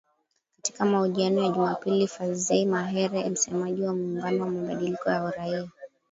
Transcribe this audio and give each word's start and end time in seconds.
Katika 0.55 0.85
mahojiano 0.85 1.43
ya 1.43 1.49
Jumapili 1.49 2.07
Fadzayi 2.07 2.65
Mahere 2.65 3.29
msemaji 3.29 3.81
wa 3.81 3.93
muungano 3.95 4.43
wa 4.43 4.49
mabadiliko 4.51 5.09
ya 5.09 5.23
uraria 5.23 5.69